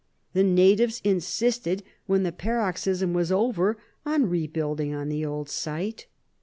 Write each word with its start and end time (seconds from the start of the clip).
The 0.33 0.41
natives 0.43 0.99
insisted, 1.03 1.83
when 2.07 2.23
the 2.23 2.31
paroxysm 2.31 3.13
was 3.13 3.31
over, 3.31 3.77
on 4.03 4.27
rebuilding 4.31 4.95
on 4.95 5.09
the 5.09 5.23
old 5.23 5.47
site. 5.47 6.07